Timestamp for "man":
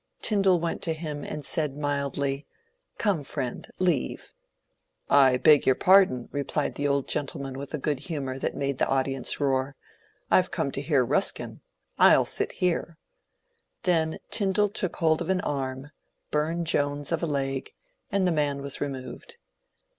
18.31-18.63